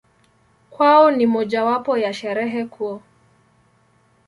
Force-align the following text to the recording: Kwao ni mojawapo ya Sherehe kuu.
Kwao 0.69 1.11
ni 1.11 1.25
mojawapo 1.25 1.97
ya 1.97 2.13
Sherehe 2.13 2.65
kuu. 2.65 3.01